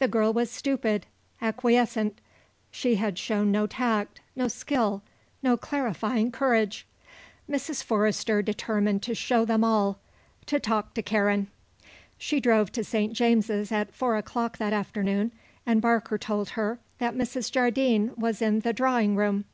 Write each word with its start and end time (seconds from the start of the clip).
The 0.00 0.08
girl 0.08 0.32
was 0.32 0.50
stupid, 0.50 1.06
acquiescent; 1.40 2.20
she 2.72 2.96
had 2.96 3.16
shown 3.20 3.52
no 3.52 3.68
tact, 3.68 4.20
no 4.34 4.48
skill, 4.48 5.00
no 5.44 5.56
clarifying 5.56 6.32
courage. 6.32 6.88
Mrs. 7.48 7.80
Forrester 7.80 8.42
determined 8.42 9.04
to 9.04 9.14
show 9.14 9.44
them 9.44 9.62
all 9.62 10.00
to 10.46 10.58
talk 10.58 10.92
to 10.94 11.02
Karen. 11.02 11.46
She 12.18 12.40
drove 12.40 12.72
to 12.72 12.82
St. 12.82 13.12
James's 13.12 13.70
at 13.70 13.94
four 13.94 14.16
o'clock 14.16 14.58
that 14.58 14.72
afternoon 14.72 15.30
and 15.64 15.80
Barker 15.80 16.18
told 16.18 16.48
her 16.58 16.80
that 16.98 17.14
Mrs. 17.14 17.48
Jardine 17.52 18.10
was 18.16 18.42
in 18.42 18.58
the 18.58 18.72
drawing 18.72 19.14
room. 19.14 19.44